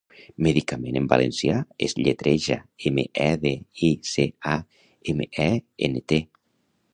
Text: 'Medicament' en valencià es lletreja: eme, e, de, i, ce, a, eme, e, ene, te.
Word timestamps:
'Medicament' 0.45 0.95
en 1.01 1.09
valencià 1.11 1.57
es 1.87 1.93
lletreja: 1.99 2.57
eme, 2.91 3.05
e, 3.27 3.29
de, 3.45 3.53
i, 3.89 3.91
ce, 4.13 4.27
a, 4.53 4.55
eme, 5.15 5.31
e, 5.47 5.51
ene, 5.91 6.05
te. 6.13 6.21